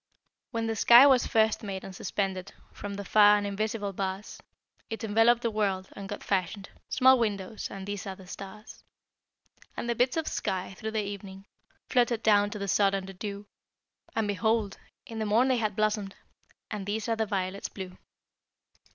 When 0.49 0.65
the 0.65 0.75
sky 0.75 1.05
was 1.05 1.27
first 1.27 1.61
made 1.61 1.83
and 1.83 1.95
suspended 1.95 2.55
From 2.73 2.95
the 2.95 3.05
far 3.05 3.37
and 3.37 3.45
invisible 3.45 3.93
bars, 3.93 4.41
It 4.89 5.03
enveloped 5.03 5.43
the 5.43 5.51
world, 5.51 5.89
and 5.91 6.09
God 6.09 6.23
fashioned 6.23 6.71
Small 6.89 7.19
windows, 7.19 7.67
and 7.69 7.85
these 7.85 8.07
are 8.07 8.15
the 8.15 8.25
stars. 8.25 8.83
And 9.77 9.87
the 9.87 9.93
bits 9.93 10.17
of 10.17 10.23
the 10.25 10.31
sky, 10.31 10.73
through 10.75 10.89
the 10.89 11.03
evening, 11.03 11.45
Fluttered 11.87 12.23
down 12.23 12.49
to 12.49 12.57
the 12.57 12.67
sod 12.67 12.95
and 12.95 13.05
the 13.05 13.13
dew, 13.13 13.45
And 14.15 14.27
behold! 14.27 14.79
in 15.05 15.19
the 15.19 15.25
morn 15.27 15.49
they 15.49 15.57
had 15.57 15.75
blossomed, 15.75 16.15
And 16.71 16.87
these 16.87 17.07
are 17.07 17.15
the 17.15 17.27
violets 17.27 17.69
blue. 17.69 17.95